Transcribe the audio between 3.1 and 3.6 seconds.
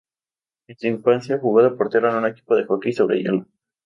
hielo.